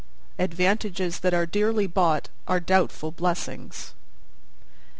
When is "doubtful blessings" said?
2.59-3.93